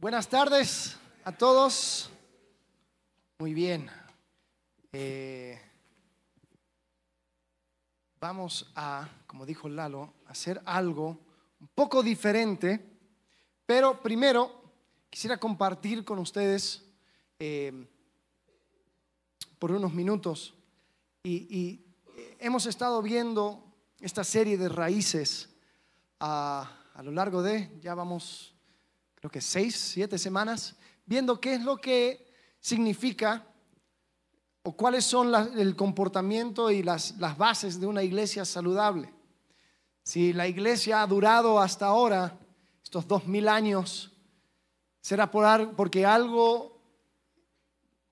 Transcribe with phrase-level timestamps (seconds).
[0.00, 2.08] Buenas tardes a todos.
[3.38, 3.86] Muy bien.
[4.94, 5.60] Eh,
[8.18, 11.18] vamos a, como dijo Lalo, hacer algo
[11.60, 12.82] un poco diferente,
[13.66, 14.72] pero primero
[15.10, 16.82] quisiera compartir con ustedes
[17.38, 17.86] eh,
[19.58, 20.54] por unos minutos
[21.22, 21.84] y, y,
[22.38, 23.70] hemos estado viendo
[24.00, 25.50] esta serie de raíces
[26.20, 28.54] a, a lo largo de, ya vamos,
[29.20, 30.74] creo que seis, siete semanas,
[31.04, 32.26] viendo qué es lo que
[32.58, 33.46] significa
[34.62, 39.12] o cuáles son el comportamiento y las, las bases de una iglesia saludable.
[40.02, 42.38] Si la iglesia ha durado hasta ahora,
[42.82, 44.10] estos dos mil años,
[45.00, 46.80] será por, porque algo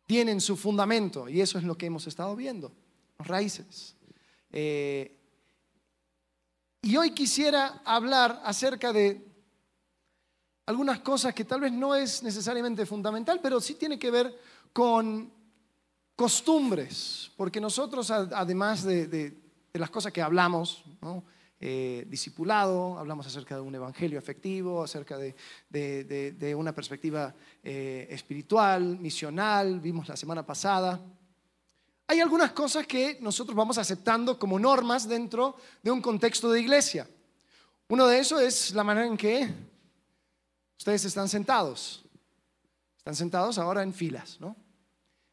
[0.07, 2.73] tiene en su fundamento, y eso es lo que hemos estado viendo,
[3.19, 3.97] las raíces.
[4.51, 5.19] Eh,
[6.83, 9.28] y hoy quisiera hablar acerca de
[10.69, 14.39] algunas cosas que tal vez no es necesariamente fundamental, pero sí tiene que ver
[14.71, 15.33] con
[16.15, 19.35] costumbres, porque nosotros además de, de,
[19.73, 21.25] las cosas que hablamos, ¿no?
[21.59, 25.35] eh, discipulado, hablamos acerca de un evangelio efectivo, acerca de,
[25.71, 31.01] de, de una perspectiva eh, espiritual, misional, vimos la semana pasada.
[32.09, 37.09] Hay algunas cosas que nosotros vamos aceptando como normas dentro de un contexto de iglesia.
[37.89, 39.49] Uno de esos es la manera en que
[40.79, 42.05] ustedes están sentados.
[42.97, 44.57] Están sentados ahora en filas, ¿no?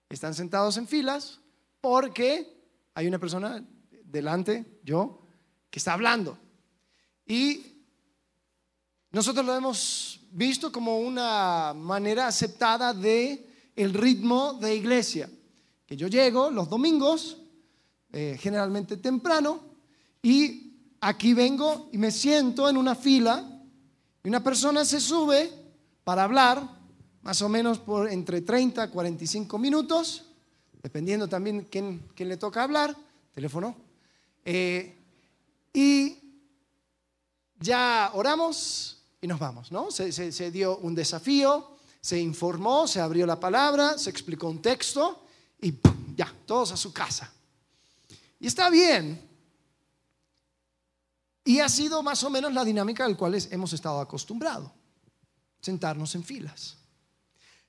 [0.09, 1.39] Están sentados en filas
[1.81, 2.53] porque
[2.93, 3.63] hay una persona
[4.03, 5.21] delante, yo,
[5.69, 6.37] que está hablando.
[7.25, 7.83] Y
[9.11, 15.29] nosotros lo hemos visto como una manera aceptada de el ritmo de iglesia
[15.85, 17.37] que yo llego los domingos,
[18.11, 19.59] eh, generalmente temprano,
[20.21, 23.54] y aquí vengo y me siento en una fila
[24.25, 25.51] y una persona se sube
[26.03, 26.67] para hablar
[27.21, 30.25] más o menos por entre 30 a 45 minutos,
[30.81, 32.97] dependiendo también quién, quién le toca hablar,
[33.35, 33.75] teléfono,
[34.43, 34.97] eh,
[35.71, 36.17] y
[37.59, 39.91] ya oramos y nos vamos, ¿no?
[39.91, 45.23] Se, dio un desafío, se informó, se abrió la palabra, se explicó un texto
[45.61, 45.75] y
[46.15, 47.31] ya, todos a su casa.
[48.39, 49.34] Y está bien.
[51.45, 54.69] Y ha sido más o menos la dinámica al cual hemos estado acostumbrados,
[55.61, 56.77] sentarnos en filas.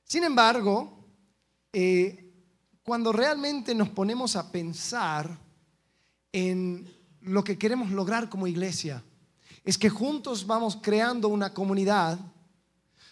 [0.03, 1.04] Sin embargo,
[1.72, 2.32] eh,
[2.82, 5.38] cuando realmente nos ponemos a pensar
[6.32, 9.04] en lo que queremos lograr como iglesia,
[9.62, 12.19] es que juntos vamos creando una comunidad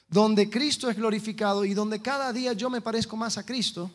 [0.09, 3.91] donde Cristo es glorificado y donde cada día yo me parezco más a Cristo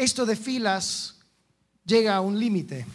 [0.00, 1.18] esto de filas
[1.84, 2.86] llega a un límite.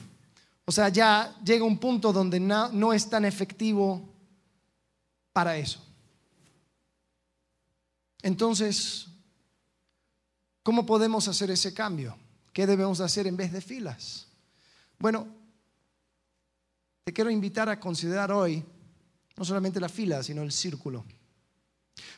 [0.66, 4.02] O sea, ya llega un punto donde no, no, es tan efectivo
[5.32, 5.80] para eso.
[8.24, 9.08] Entonces,
[10.64, 12.18] ¿cómo podemos hacer ese cambio?
[12.52, 14.28] ¿Qué debemos hacer en vez de filas?
[14.98, 15.28] Bueno,
[17.04, 18.66] te quiero invitar a considerar hoy
[19.38, 21.06] no solamente la fila, sino el círculo.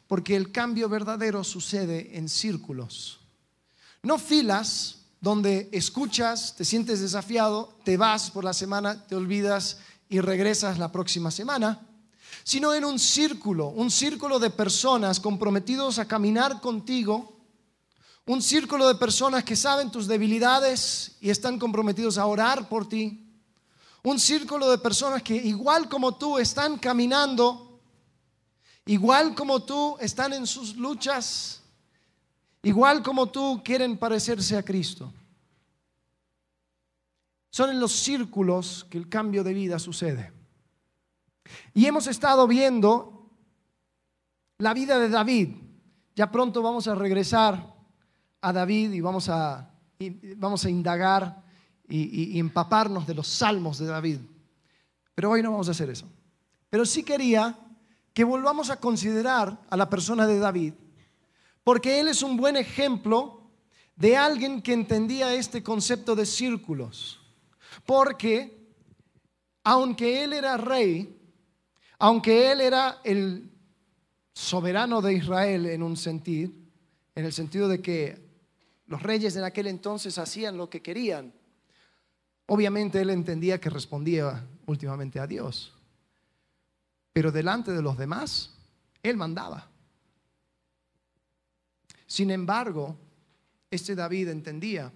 [0.08, 3.20] Porque el cambio verdadero sucede en círculos.
[4.04, 9.80] No filas donde escuchas, te sientes desafiado, te vas por la semana, te olvidas
[10.10, 11.82] y regresas la próxima semana,
[12.44, 17.36] sino en un círculo, un círculo de personas comprometidos a caminar contigo,
[18.26, 23.24] un círculo de personas que saben tus debilidades y están comprometidos a orar por ti,
[24.04, 27.82] un círculo de personas que igual como tú están caminando,
[28.86, 31.62] igual como tú están en sus luchas,
[32.64, 35.14] igual como tú quieren parecerse a Cristo.
[37.50, 40.32] Son en los círculos que el cambio de vida sucede.
[41.74, 43.32] Y hemos estado viendo
[44.58, 45.56] la vida de David.
[46.16, 47.74] Ya pronto vamos a regresar
[48.42, 49.72] a David y vamos a,
[50.36, 51.44] vamos a indagar
[51.88, 54.20] y, y empaparnos de los salmos de David.
[55.16, 56.08] Pero hoy no vamos a hacer eso.
[56.70, 57.58] Pero sí quería
[58.14, 60.74] que volvamos a considerar a la persona de David
[61.68, 63.42] porque él es un buen ejemplo
[63.98, 67.20] de alguien que entendía este concepto de círculos.
[67.86, 68.72] Porque
[69.66, 71.20] aunque él era rey,
[72.00, 73.52] aunque él era el
[74.32, 76.54] soberano de Israel en un sentido,
[77.16, 78.18] en el sentido de que
[78.86, 81.34] los reyes en aquel entonces hacían lo que querían,
[82.46, 85.74] obviamente él entendía que respondía últimamente a Dios.
[87.12, 88.56] Pero delante de los demás,
[89.04, 89.70] él mandaba.
[92.08, 92.98] Sin embargo,
[93.70, 94.92] este David entendía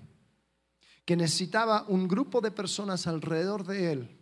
[1.06, 4.18] que necesitaba un grupo de personas alrededor de él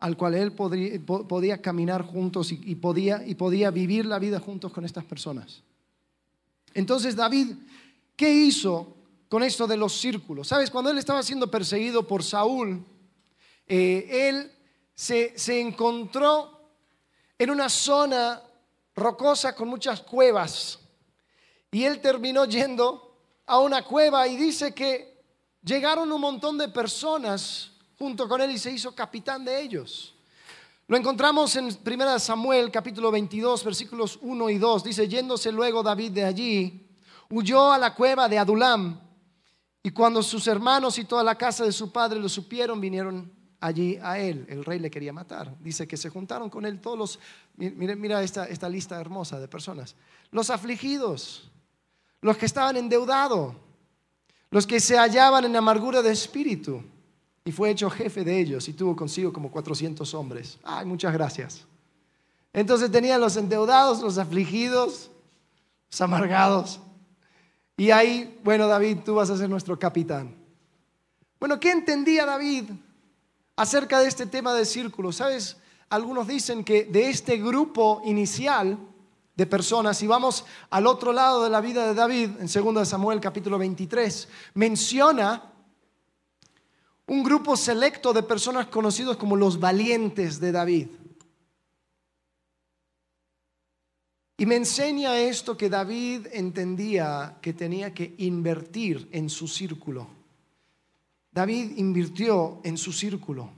[0.00, 4.72] al cual él podría, podía caminar juntos y, podía, y podía vivir la vida juntos
[4.72, 5.62] con estas personas.
[6.72, 7.56] Entonces David,
[8.14, 8.96] ¿qué hizo
[9.28, 10.48] con esto de los círculos?
[10.48, 12.84] Sabes, cuando él estaba siendo perseguido por Saúl,
[13.66, 14.52] eh, él
[14.94, 16.70] se, se encontró
[17.36, 18.40] en una zona
[18.94, 20.78] rocosa con muchas cuevas.
[21.70, 23.14] Y él terminó yendo
[23.46, 25.22] a una cueva y dice que
[25.62, 30.14] llegaron un montón de personas junto con él y se hizo capitán de ellos.
[30.86, 34.84] Lo encontramos en 1 Samuel capítulo 22 versículos 1 y 2.
[34.84, 36.88] Dice, yéndose luego David de allí,
[37.28, 38.98] huyó a la cueva de Adulam.
[39.82, 43.30] Y cuando sus hermanos y toda la casa de su padre lo supieron, vinieron
[43.60, 44.46] allí a él.
[44.48, 45.54] El rey le quería matar.
[45.60, 47.18] Dice que se juntaron con él todos los,
[47.56, 49.94] mira, mira esta, esta lista hermosa de personas.
[50.30, 51.50] Los afligidos,
[52.20, 53.54] los que estaban endeudados,
[54.50, 56.82] los que se hallaban en amargura de espíritu
[57.44, 60.58] y fue hecho jefe de ellos y tuvo consigo como 400 hombres.
[60.62, 61.64] Ay, muchas gracias.
[62.52, 65.10] Entonces tenían los endeudados, los afligidos,
[65.90, 66.80] los amargados.
[67.76, 70.34] Y ahí, bueno, David, tú vas a ser nuestro capitán.
[71.38, 72.64] Bueno, ¿qué entendía David
[73.54, 75.12] acerca de este tema de círculo?
[75.12, 75.56] ¿Sabes?
[75.88, 78.78] Algunos dicen que de este grupo inicial
[79.38, 83.20] de personas, si vamos al otro lado de la vida de David, en 2 Samuel
[83.20, 85.52] capítulo 23, menciona
[87.06, 90.88] un grupo selecto de personas conocidos como los valientes de David.
[94.38, 100.08] Y me enseña esto que David entendía que tenía que invertir en su círculo.
[101.30, 103.52] David invirtió en su círculo.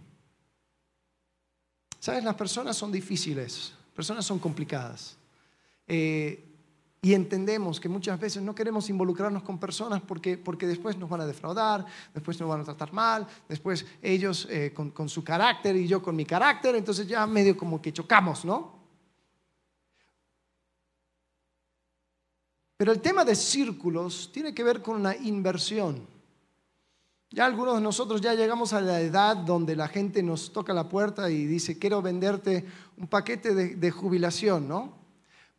[1.99, 5.17] Sabes, las personas son difíciles, personas son complicadas.
[5.93, 6.47] Eh,
[7.03, 11.23] y entendemos que muchas veces no queremos involucrarnos con personas porque, porque después nos van
[11.23, 11.85] a defraudar,
[12.15, 16.01] después nos van a tratar mal, después ellos eh, con, con su carácter y yo
[16.01, 18.79] con mi carácter, entonces ya medio como que chocamos, ¿no?
[22.77, 26.07] Pero el tema de círculos tiene que ver con una inversión.
[27.31, 30.89] Ya algunos de nosotros ya llegamos a la edad donde la gente nos toca la
[30.89, 32.65] puerta y dice, quiero venderte
[32.97, 35.00] un paquete de jubilación, ¿no?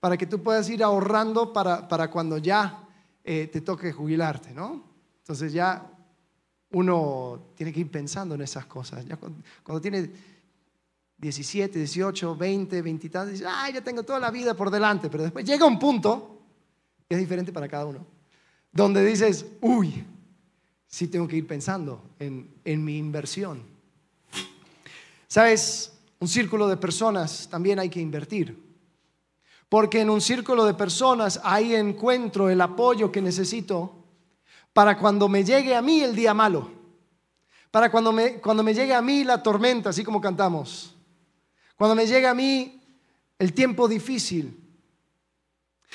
[0.01, 2.89] Para que tú puedas ir ahorrando para, para cuando ya
[3.23, 4.83] eh, te toque jubilarte, ¿no?
[5.19, 5.87] Entonces ya
[6.71, 9.05] uno tiene que ir pensando en esas cosas.
[9.05, 10.09] Ya cuando, tiene
[11.17, 15.07] 17, 18, 20, 20 y tantos, dice, ah, ya tengo toda la vida por delante,
[15.07, 16.41] pero después llega un punto,
[17.07, 18.03] que es diferente para cada uno,
[18.71, 20.03] donde dices, uy,
[20.87, 23.61] sí tengo que ir pensando en, en mi inversión.
[25.27, 25.93] ¿Sabes?
[26.19, 28.70] Un círculo de personas también hay que invertir.
[29.71, 34.03] Porque en un círculo de personas ahí encuentro el apoyo que necesito
[34.73, 36.69] para cuando me llegue a mí el día malo.
[37.71, 40.93] Para cuando me, cuando me llegue a mí la tormenta, así como cantamos.
[41.77, 42.83] Cuando me llegue a mí
[43.39, 44.61] el tiempo difícil.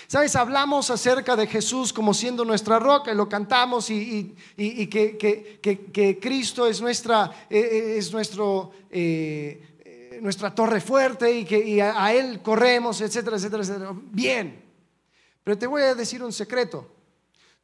[0.07, 0.37] ¿Sabes?
[0.37, 6.81] Hablamos acerca de Jesús como siendo nuestra roca y lo cantamos y, que, Cristo es,
[6.81, 9.76] nuestra, eh, eh, es nuestro eh,
[10.21, 13.93] nuestra torre fuerte y que a, Él corremos, etcétera, etcétera, etcétera.
[13.95, 14.65] Bien.
[15.43, 16.91] Pero te voy a decir un secreto.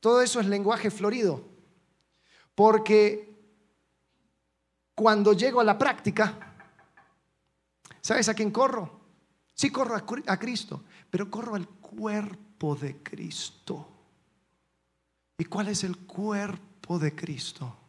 [0.01, 1.45] Todo eso es lenguaje florido.
[2.55, 3.33] Porque
[4.95, 6.55] cuando llego a la práctica,
[8.01, 9.01] ¿sabes a quién corro?
[9.55, 13.89] Sí corro a Cristo, pero corro al cuerpo de Cristo.
[15.39, 17.82] ¿Y cuál es el cuerpo de Cristo?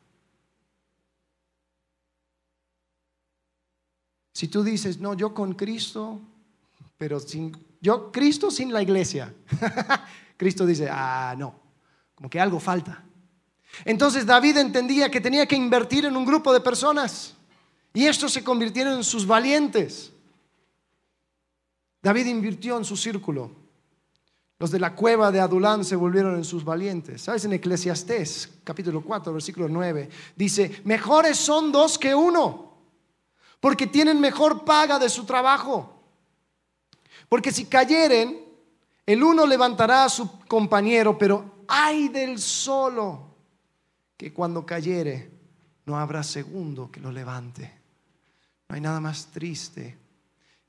[4.43, 6.19] Si tú dices, no, yo con Cristo,
[6.97, 9.33] pero sin, yo Cristo sin la iglesia.
[10.37, 11.55] Cristo dice, ah, no,
[12.13, 13.05] como que algo falta.
[13.85, 17.37] Entonces David entendía que tenía que invertir en un grupo de personas
[17.93, 20.11] y estos se convirtieron en sus valientes.
[22.01, 23.49] David invirtió en su círculo.
[24.59, 27.21] Los de la cueva de Adulán se volvieron en sus valientes.
[27.21, 27.45] ¿Sabes?
[27.45, 32.72] En Eclesiastés, capítulo 4, versículo 9, dice, mejores son dos que uno
[33.63, 36.03] porque tienen mejor paga de su trabajo.
[37.29, 38.43] Porque si cayeren,
[39.05, 43.37] el uno levantará a su compañero, pero ay del solo,
[44.17, 45.31] que cuando cayere
[45.85, 47.73] no habrá segundo que lo levante.
[48.67, 49.97] No hay nada más triste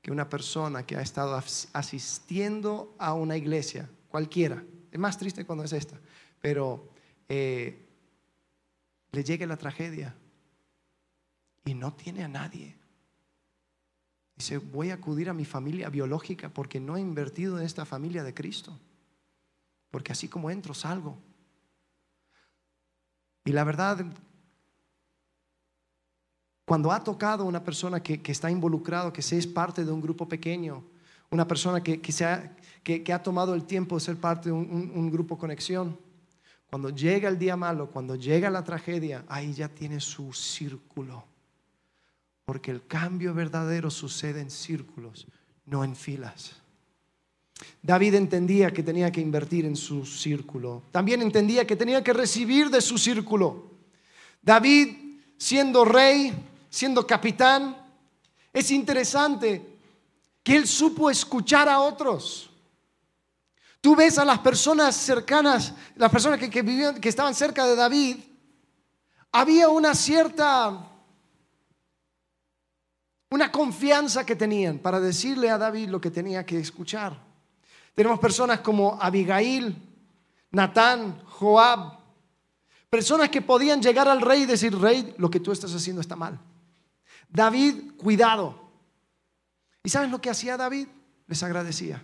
[0.01, 1.35] que una persona que ha estado
[1.73, 4.63] asistiendo a una iglesia, cualquiera.
[4.89, 5.99] Es más triste cuando es esta,
[6.39, 6.87] pero
[7.27, 7.77] eh,
[9.11, 10.15] le llegue la tragedia
[11.65, 12.84] y no tiene a nadie.
[14.35, 18.23] Dice, voy a acudir a mi familia biológica porque no he invertido en esta familia
[18.23, 18.77] de Cristo.
[19.91, 21.17] Porque así como entro, salgo.
[23.45, 24.05] Y la verdad,
[26.65, 30.27] cuando ha tocado una persona que, está involucrado, que se es parte de un grupo
[30.27, 30.83] pequeño,
[31.29, 35.11] una persona que, se ha, que, ha tomado el tiempo de ser parte de un
[35.11, 35.97] grupo conexión,
[36.69, 41.23] cuando llega el día malo, cuando llega la tragedia, ahí ya tiene su círculo.
[42.45, 45.27] Porque el cambio verdadero sucede en círculos,
[45.65, 46.61] no en filas.
[47.81, 50.83] David entendía que tenía que invertir en su círculo.
[50.91, 53.71] También entendía que tenía que recibir de su círculo.
[54.41, 56.33] David, siendo rey,
[56.69, 57.77] siendo capitán,
[58.53, 59.75] es interesante
[60.43, 62.49] que él supo escuchar a otros.
[63.81, 68.17] Tú ves a las personas cercanas, las personas que, vivían, que estaban cerca de David,
[69.31, 70.87] había una cierta,
[73.29, 77.19] una confianza que tenían para decirle a David lo que tenía que escuchar.
[77.93, 79.75] Tenemos personas como Abigail,
[80.51, 81.99] Natán, Joab,
[82.89, 86.15] personas que podían llegar al rey y decir, rey, lo que tú estás haciendo está
[86.15, 86.39] mal.
[87.29, 88.69] David, cuidado.
[89.83, 90.87] ¿Y sabes lo que hacía David?
[91.27, 92.03] Les agradecía.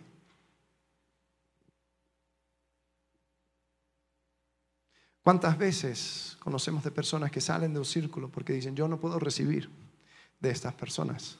[5.24, 9.20] ¿Cuántas veces conocemos de personas que salen de un círculo porque dicen, yo no puedo
[9.20, 9.70] recibir
[10.42, 11.38] de estas personas?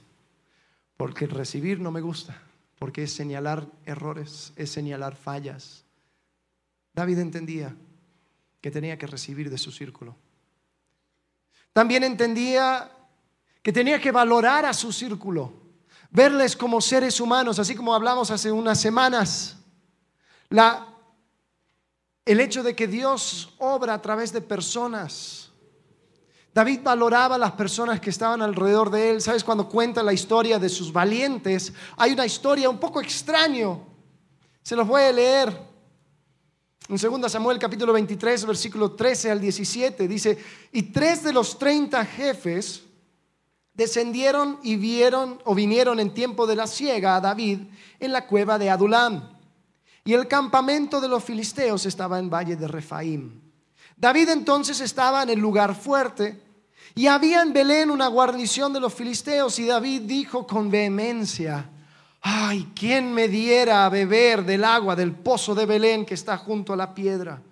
[0.96, 2.42] Porque recibir no me gusta
[2.82, 5.84] porque es señalar errores, es señalar fallas.
[6.96, 7.76] David entendía
[8.60, 10.16] que tenía que recibir de su círculo.
[11.74, 12.92] También entendía
[13.62, 15.54] que tenía que valorar a su círculo,
[16.10, 19.58] verles como seres humanos, así como hablamos hace unas semanas.
[20.50, 20.88] La,
[22.26, 25.51] el hecho de que Dios obra a través de personas
[26.54, 29.22] David valoraba a las personas que estaban alrededor de él.
[29.22, 29.44] ¿Sabes?
[29.44, 33.86] Cuando cuenta la historia de sus valientes, hay una historia un poco extraño.
[34.62, 35.72] Se los voy a leer.
[36.90, 40.38] En 2 Samuel capítulo 23, versículo 13 al 17, dice,
[40.74, 42.84] y tres de los 30 jefes
[43.74, 47.60] descendieron y vieron o vinieron en tiempo de la siega a David
[48.00, 49.38] en la cueva de Adulam.
[50.04, 53.51] Y el campamento de los filisteos estaba en valle de Refaim.
[54.02, 56.42] David entonces estaba en el lugar fuerte
[56.96, 61.70] y había en Belén una guarnición de los filisteos y David dijo con vehemencia,
[62.20, 66.74] ay, ¿quién me diera a beber del agua del pozo de Belén que está junto
[66.74, 67.44] a la piedra?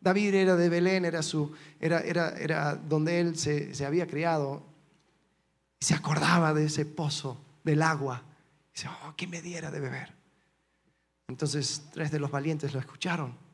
[0.00, 4.62] David era de Belén, era, su, era, era, era donde él se, se había criado.
[5.80, 8.22] Y se acordaba de ese pozo, del agua.
[8.70, 10.14] Y dice, oh, ¿quién me diera de beber?
[11.26, 13.45] Entonces tres de los valientes lo escucharon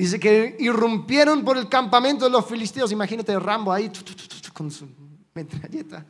[0.00, 2.90] Dice que irrumpieron por el campamento de los filisteos.
[2.90, 3.92] Imagínate Rambo ahí
[4.54, 4.88] con su
[5.34, 6.06] metralleta.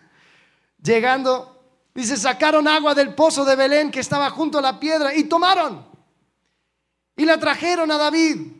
[0.80, 1.60] Llegando,
[1.92, 5.84] dice, sacaron agua del pozo de Belén que estaba junto a la piedra y tomaron.
[7.16, 8.52] Y la trajeron a David.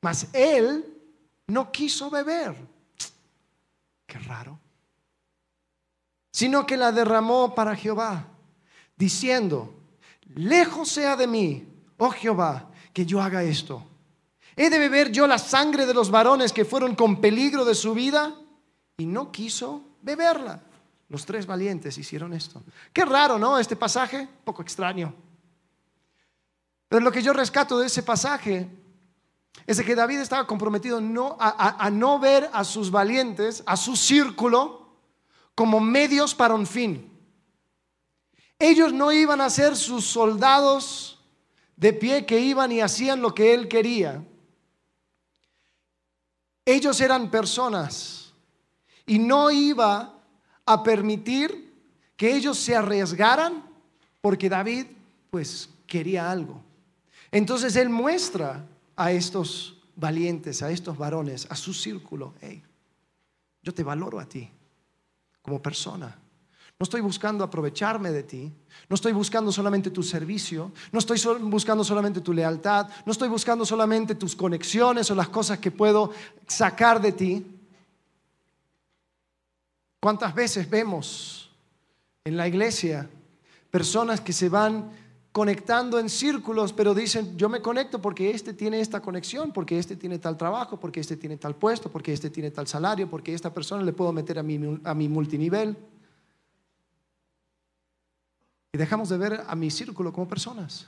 [0.00, 0.84] Mas él
[1.46, 2.56] no quiso beber.
[4.08, 4.58] Qué raro.
[6.32, 8.26] Sino que la derramó para Jehová,
[8.96, 9.72] diciendo,
[10.34, 11.64] lejos sea de mí,
[11.96, 13.86] oh Jehová, que yo haga esto
[14.56, 17.92] ¿He de beber yo la sangre de los varones que fueron con peligro de su
[17.92, 18.34] vida?
[18.96, 20.62] Y no quiso beberla.
[21.10, 22.62] Los tres valientes hicieron esto.
[22.92, 23.58] Qué raro, ¿no?
[23.58, 25.14] Este pasaje, poco extraño.
[26.88, 28.68] Pero lo que yo rescato de ese pasaje
[29.66, 34.96] es que David estaba comprometido a no ver a sus valientes, a su círculo,
[35.54, 37.12] como medios para un fin.
[38.58, 41.20] Ellos no iban a ser sus soldados
[41.76, 44.24] de pie que iban y hacían lo que él quería.
[46.66, 48.34] Ellos eran personas
[49.06, 50.12] y no iba
[50.66, 51.72] a permitir
[52.16, 53.64] que ellos se arriesgaran
[54.20, 54.86] porque David
[55.30, 56.60] pues quería algo.
[57.30, 62.62] Entonces él muestra a estos valientes, a estos varones, a su círculo, hey,
[63.62, 64.50] yo te valoro a ti
[65.42, 66.18] como persona.
[66.78, 68.52] No estoy buscando aprovecharme de ti.
[68.88, 70.72] No estoy buscando solamente tu servicio.
[70.92, 72.88] No estoy buscando solamente tu lealtad.
[73.06, 76.12] No estoy buscando solamente tus conexiones o las cosas que puedo
[76.46, 77.46] sacar de ti.
[80.00, 81.50] ¿Cuántas veces vemos
[82.24, 83.08] en la iglesia
[83.70, 84.90] personas que se van
[85.32, 89.94] conectando en círculos, pero dicen, yo me conecto porque este tiene esta conexión, porque este
[89.94, 93.52] tiene tal trabajo, porque este tiene tal puesto, porque este tiene tal salario, porque esta
[93.52, 95.76] persona le puedo meter a mi, a mi multinivel?
[98.76, 100.86] Y dejamos de ver a mi círculo como personas.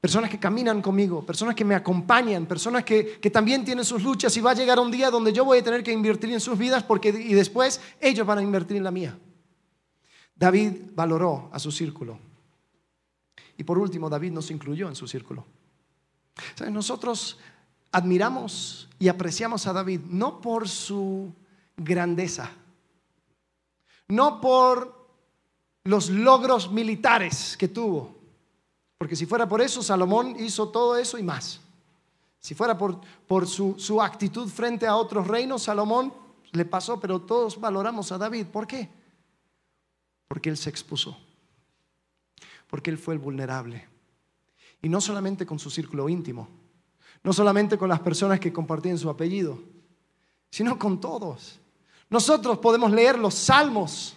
[0.00, 4.40] Personas que caminan conmigo, personas que me acompañan, personas que, también tienen sus luchas y
[4.40, 6.84] va a llegar un día donde yo voy a tener que invertir en sus vidas
[6.84, 9.18] porque, y después ellos van a invertir en la mía.
[10.36, 12.16] David valoró a su círculo.
[13.58, 15.44] Y por último, David nos incluyó en su círculo.
[16.70, 17.40] Nosotros
[17.90, 21.34] admiramos y apreciamos a David no por su
[21.76, 22.52] grandeza,
[24.06, 25.05] no por
[25.86, 28.14] los logros militares que tuvo,
[28.98, 31.60] porque si fuera por eso, Salomón hizo todo eso y más.
[32.40, 36.12] Si fuera por, por su, su actitud frente a otros reinos, Salomón
[36.52, 38.46] le pasó, pero todos valoramos a David.
[38.46, 38.88] ¿Por qué?
[40.28, 41.16] Porque él se expuso,
[42.68, 43.86] porque él fue el vulnerable.
[44.82, 46.48] Y no solamente con su círculo íntimo,
[47.22, 49.58] no solamente con las personas que compartían su apellido,
[50.50, 51.60] sino con todos.
[52.08, 54.15] Nosotros podemos leer los salmos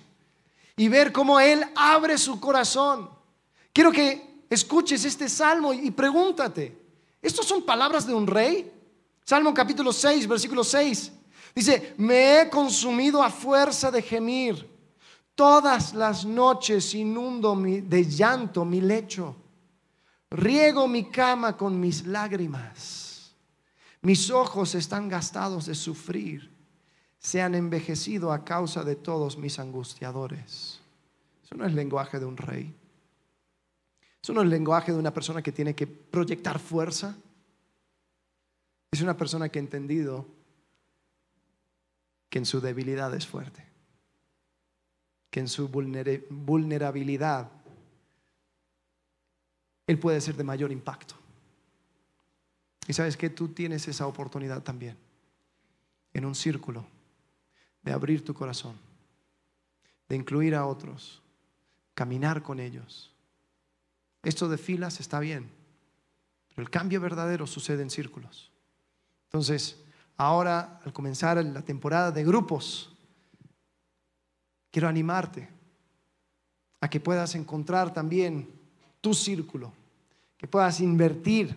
[0.80, 3.10] y ver cómo Él abre su corazón.
[3.74, 6.74] Quiero que escuches este salmo y pregúntate,
[7.22, 8.72] ¿estos son palabras de un rey?
[9.26, 11.12] Salmo capítulo 6, versículo 6.
[11.54, 14.70] Dice, me he consumido a fuerza de gemir.
[15.36, 19.36] Todas las noches inundo de llanto mi lecho.
[20.32, 23.34] Riego mi cama con mis lágrimas.
[24.02, 26.59] Mis ojos están gastados de sufrir.
[27.20, 30.80] Se han envejecido a causa de todos mis angustiadores.
[31.44, 32.74] Eso no es lenguaje de un rey.
[34.22, 37.18] Eso no es lenguaje de una persona que tiene que proyectar fuerza.
[38.92, 40.26] Es una persona que ha entendido
[42.30, 43.66] que en su debilidad es fuerte,
[45.32, 47.50] que en su vulnerabilidad
[49.88, 51.16] Él puede ser de mayor impacto.
[52.88, 54.98] Y sabes que tú tienes esa oportunidad también,
[56.14, 56.86] en un círculo,
[57.84, 58.76] de abrir tu corazón,
[60.08, 61.22] de incluir a otros,
[61.94, 63.12] caminar con ellos.
[64.24, 65.50] Esto de filas está bien,
[66.50, 68.52] pero el cambio verdadero sucede en círculos.
[69.26, 69.82] Entonces,
[70.18, 72.92] ahora al comenzar la temporada de grupos,
[74.72, 75.50] quiero animarte
[76.82, 78.50] a que puedas encontrar también
[79.02, 79.74] tu círculo,
[80.38, 81.56] que puedas invertir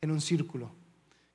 [0.00, 0.70] en un círculo,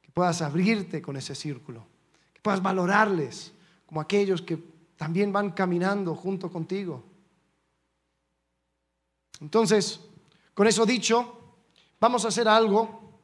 [0.01, 1.85] que puedas abrirte con ese círculo,
[2.33, 3.52] que puedas valorarles
[3.93, 4.57] como aquellos que
[4.97, 7.03] también van caminando junto contigo.
[9.39, 9.99] Entonces,
[10.55, 11.37] con eso dicho,
[11.99, 13.19] vamos a hacer algo,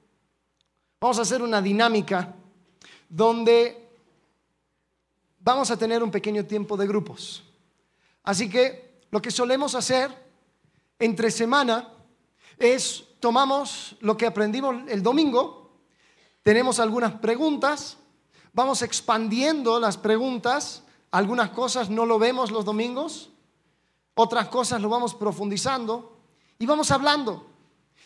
[1.01, 2.35] vamos a hacer una dinámica
[3.09, 3.89] donde
[5.39, 7.43] vamos a tener un pequeño tiempo de grupos.
[8.21, 10.11] Así que lo que solemos hacer
[10.99, 11.91] entre semana
[12.59, 15.79] es tomamos lo que aprendimos el domingo,
[16.43, 17.97] tenemos algunas preguntas,
[18.53, 23.29] vamos expandiendo las preguntas, algunas cosas no lo vemos los domingos,
[24.13, 26.17] otras cosas lo vamos profundizando
[26.57, 27.45] y vamos hablando.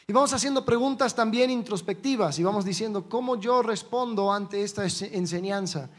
[0.06, 5.90] Y vamos haciendo preguntas también introspectivas y vamos diciendo cómo yo respondo ante esta enseñanza.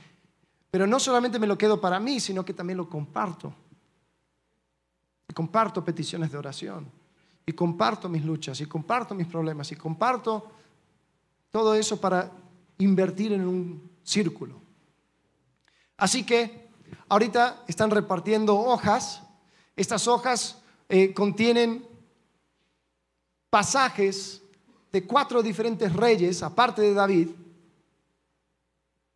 [0.71, 3.55] Pero no solamente me lo quedo para mí, sino que también lo comparto.
[5.29, 6.91] Y comparto peticiones de oración.
[7.47, 8.61] Y comparto mis luchas.
[8.61, 9.73] Y comparto mis problemas.
[9.73, 10.51] Y comparto
[11.51, 12.31] todo eso para
[12.79, 14.61] invertir en un círculo.
[15.97, 16.69] Así que
[17.09, 19.23] ahorita están repartiendo hojas.
[19.75, 21.87] Estas hojas eh, contienen
[23.51, 24.43] pasajes
[24.93, 27.29] de cuatro diferentes reyes, aparte de David,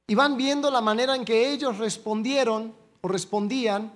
[0.09, 3.93] y van viendo la manera en que ellos respondieron o respondían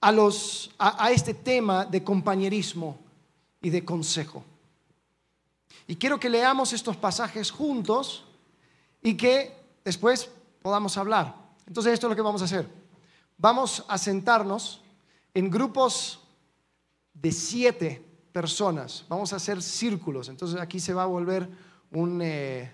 [0.00, 2.98] a, los, a, este tema de compañerismo
[3.60, 4.44] y de consejo.
[5.86, 8.24] Y quiero que leamos estos pasajes juntos
[9.02, 10.30] y que después
[10.62, 11.34] podamos hablar.
[11.66, 12.68] Entonces esto es lo que vamos a hacer.
[13.36, 14.82] Vamos a sentarnos
[15.34, 16.20] en grupos
[17.14, 19.04] de siete personas.
[19.08, 20.28] Vamos a hacer círculos.
[20.28, 21.48] Entonces aquí se va a volver
[21.92, 22.20] un...
[22.22, 22.72] Eh,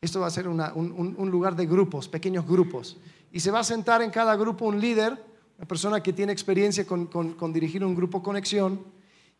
[0.00, 2.98] esto va a ser un, lugar de grupos, pequeños grupos.
[3.32, 5.12] Y se va a sentar en cada grupo un líder,
[5.56, 8.84] una persona que tiene experiencia con, con dirigir un grupo conexión.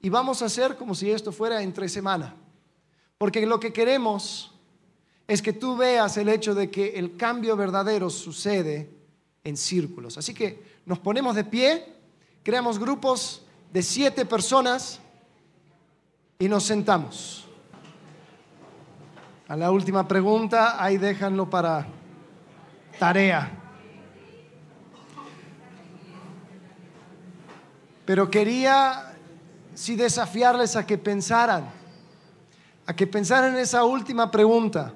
[0.01, 2.35] Y vamos a hacer como si esto fuera entre semana.
[3.19, 4.58] Porque lo que queremos
[5.29, 8.91] es que tú veas el hecho de que el cambio verdadero sucede
[9.45, 10.17] en círculos.
[10.17, 11.85] Así que nos ponemos de pie,
[12.43, 15.01] creamos grupos de siete personas
[16.39, 17.47] y nos sentamos.
[19.49, 21.87] A la última pregunta, ahí déjanlo para
[22.99, 23.51] tarea.
[28.07, 29.15] Pero quería
[29.75, 31.71] sí desafiarles a que pensaran,
[32.87, 34.95] a que pensaran en esa última pregunta.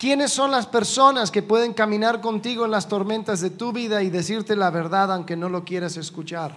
[0.00, 4.08] ¿Quiénes son las personas que pueden caminar contigo en las tormentas de tu vida y
[4.08, 6.56] decirte la verdad aunque no lo quieras escuchar?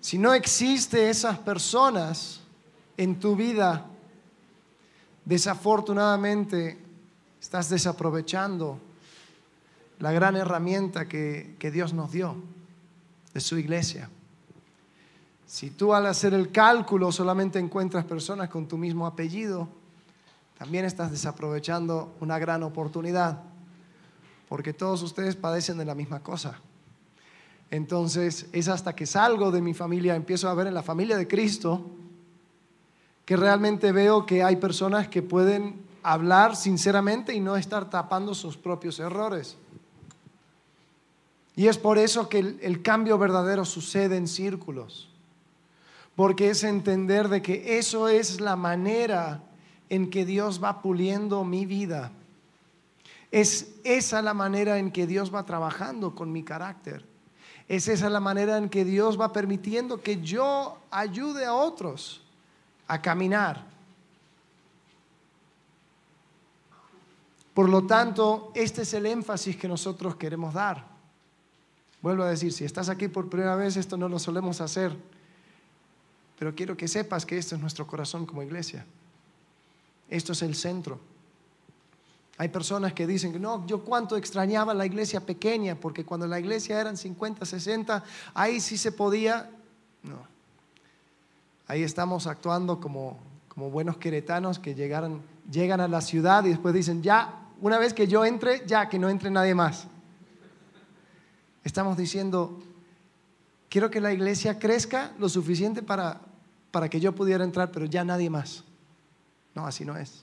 [0.00, 2.40] Si no existe esas personas
[2.96, 3.84] en tu vida,
[5.26, 6.78] desafortunadamente
[7.38, 8.78] estás desaprovechando
[9.98, 12.34] la gran herramienta que, que Dios nos dio
[13.34, 14.08] de su iglesia.
[15.44, 19.68] Si tú al hacer el cálculo solamente encuentras personas con tu mismo apellido,
[20.58, 23.42] también estás desaprovechando una gran oportunidad,
[24.48, 26.60] porque todos ustedes padecen de la misma cosa.
[27.70, 31.28] Entonces es hasta que salgo de mi familia, empiezo a ver en la familia de
[31.28, 31.86] Cristo,
[33.24, 38.56] que realmente veo que hay personas que pueden hablar sinceramente y no estar tapando sus
[38.56, 39.56] propios errores.
[41.54, 45.08] Y es por eso que el, cambio verdadero sucede en círculos,
[46.16, 49.42] porque es entender de que eso es la manera
[49.88, 52.10] en que Dios va puliendo mi vida.
[53.30, 57.04] Es esa la manera en que Dios va trabajando con mi carácter.
[57.68, 62.22] Es esa la manera en que Dios va permitiendo que yo ayude a otros
[62.86, 63.66] a caminar.
[67.52, 70.86] Por lo tanto, este es el énfasis que nosotros queremos dar.
[72.00, 74.96] Vuelvo a decir, si estás aquí por primera vez, esto no lo solemos hacer,
[76.38, 78.86] pero quiero que sepas que esto es nuestro corazón como iglesia.
[80.08, 81.00] Esto es el centro.
[82.38, 86.80] Hay personas que dicen no, yo cuánto extrañaba la iglesia pequeña, porque cuando la iglesia
[86.80, 89.50] eran 50, 60, ahí sí se podía.
[90.04, 90.18] No.
[91.66, 93.18] Ahí estamos actuando como,
[93.48, 97.92] como buenos queretanos que llegaron, llegan a la ciudad y después dicen, ya, una vez
[97.92, 99.88] que yo entre, ya, que no entre nadie más.
[101.64, 102.62] Estamos diciendo,
[103.68, 106.20] quiero que la iglesia crezca lo suficiente para,
[106.70, 108.64] para que yo pudiera entrar, pero ya nadie más.
[109.58, 110.22] No, así no es.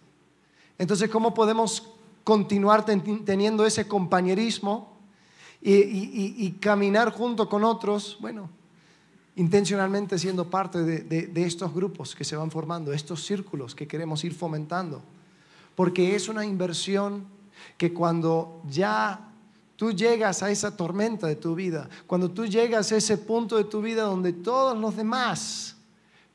[0.78, 1.92] Entonces, ¿cómo podemos
[2.24, 4.98] continuar teniendo ese compañerismo
[5.62, 8.50] y, caminar junto con otros, bueno,
[9.36, 14.34] intencionalmente siendo parte de, estos grupos que se van formando, estos círculos que queremos ir
[14.34, 15.02] fomentando.
[15.76, 17.26] Porque es una inversión
[17.78, 19.34] que cuando ya
[19.76, 23.66] tú llegas a esa tormenta de tu vida, cuando tú llegas a ese punto de
[23.66, 25.76] tu vida donde todos los demás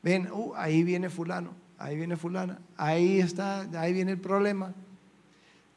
[0.03, 4.73] ven, uh, ahí viene fulano, ahí viene fulana, ahí está, ahí viene el problema,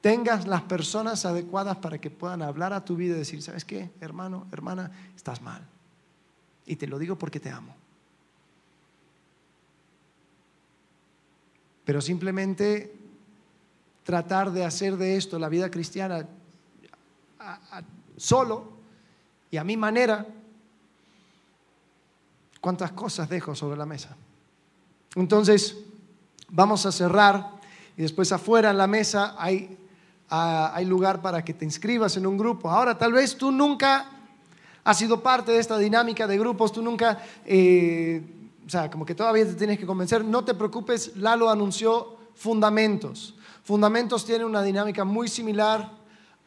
[0.01, 3.91] tengas las personas adecuadas para que puedan hablar a tu vida y decir, ¿sabes qué,
[4.01, 4.91] hermano, hermana?
[5.17, 5.67] Estás mal.
[6.67, 7.75] Y te lo digo porque te amo.
[11.85, 12.95] Pero simplemente
[14.05, 16.27] tratar de hacer de esto la vida cristiana
[18.17, 18.73] solo
[19.51, 20.27] y a mi manera,
[22.61, 24.17] cuántas cosas dejo sobre la mesa.
[25.15, 25.77] Entonces,
[26.55, 27.51] vamos a cerrar
[27.97, 29.79] y después afuera en la mesa hay
[30.37, 32.69] hay lugar para que te inscribas en un grupo.
[32.69, 34.11] Ahora, tal vez tú nunca
[34.83, 38.21] has sido parte de esta dinámica de grupos, tú nunca, eh,
[38.67, 43.37] o sea, como que todavía te tienes que convencer, no te preocupes, Lalo anunció Fundamentos.
[43.63, 45.93] Fundamentos tiene una dinámica muy similar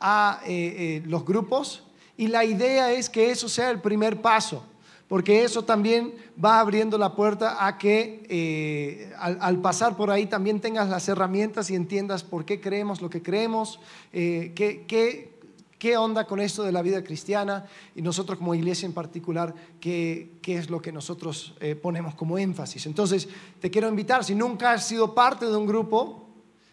[0.01, 1.83] a eh, eh, los grupos
[2.17, 4.63] y la idea es que eso sea el primer paso
[5.07, 10.59] porque eso también va abriendo la puerta a que eh, al, pasar por ahí también
[10.59, 13.79] tengas las herramientas y entiendas por qué creemos lo que creemos,
[14.11, 17.65] eh, qué, onda con esto de la vida cristiana
[17.95, 22.85] y nosotros como iglesia en particular, qué, es lo que nosotros eh, ponemos como énfasis.
[22.85, 23.29] Entonces,
[23.61, 26.27] te quiero invitar, si nunca has sido parte de un grupo,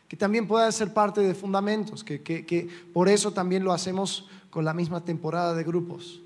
[0.08, 4.74] que también puedas ser parte de Fundamentos, que por eso también lo hacemos con la
[4.74, 6.23] misma temporada de grupos.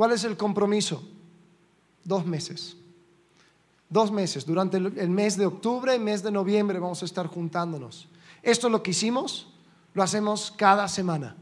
[0.00, 1.06] ¿Cuál es el compromiso?
[2.04, 2.74] Dos meses.
[3.90, 4.46] Dos meses.
[4.46, 8.08] Durante el mes de octubre y mes de noviembre vamos a estar juntándonos.
[8.42, 9.48] Esto es lo que hicimos,
[9.92, 11.36] lo hacemos cada semana.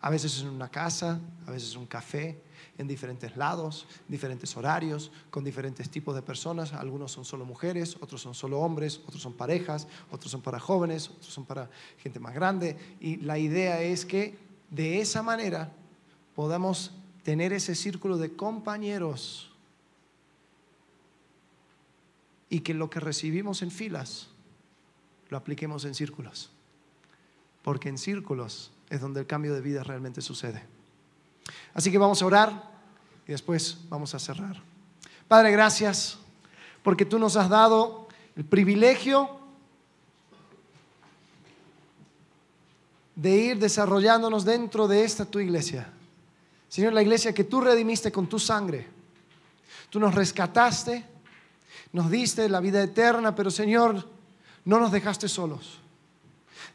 [0.00, 2.42] A veces en una casa, a veces un café,
[2.78, 6.72] en diferentes lados, diferentes horarios, con diferentes tipos de personas.
[6.72, 11.10] Algunos son solo mujeres, otros son solo hombres, otros son parejas, otros son para jóvenes,
[11.10, 12.76] otros son para gente más grande.
[12.98, 14.36] Y la idea es que
[14.68, 15.70] de esa manera
[16.34, 16.90] podamos
[17.28, 19.50] tener ese círculo de compañeros
[22.48, 24.28] y que lo que recibimos en filas
[25.28, 26.48] lo apliquemos en círculos.
[27.60, 30.64] Porque en círculos es donde el cambio de vida realmente sucede.
[31.74, 32.70] Así que vamos a orar
[33.26, 34.62] y después vamos a cerrar.
[35.28, 36.16] Padre, gracias
[36.82, 39.28] porque tú nos has dado el privilegio
[43.16, 45.92] de ir desarrollándonos dentro de esta tu iglesia.
[46.68, 48.86] Señor, la iglesia que tú redimiste con tu sangre.
[49.90, 51.04] Tú nos rescataste,
[51.92, 54.06] nos diste la vida eterna, pero Señor,
[54.64, 55.78] no nos dejaste solos.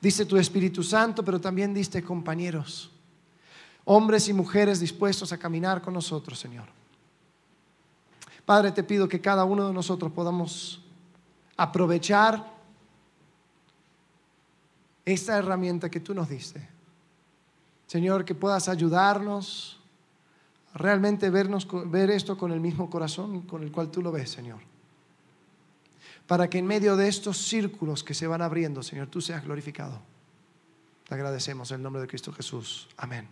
[0.02, 2.92] Diste tu Espíritu Santo, pero también diste compañeros,
[3.86, 6.66] hombres y mujeres dispuestos a caminar con nosotros, Señor.
[8.46, 10.82] Padre, te pido que cada uno de nosotros podamos
[11.56, 12.52] aprovechar
[15.06, 16.68] esta herramienta que tú nos diste.
[17.88, 19.80] Señor, que puedas ayudarnos
[20.74, 24.60] realmente vernos, ver esto con el mismo corazón con el cual tú lo ves, Señor.
[26.28, 30.02] Para que en medio de estos círculos que se van abriendo, Señor, tú seas glorificado.
[31.08, 32.88] Te agradecemos en el nombre de Cristo Jesús.
[32.98, 33.28] Amén.